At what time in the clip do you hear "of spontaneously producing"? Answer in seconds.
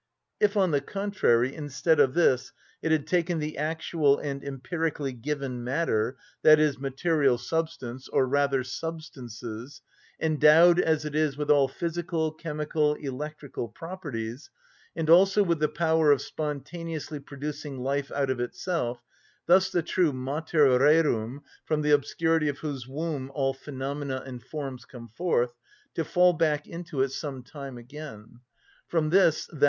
16.11-17.77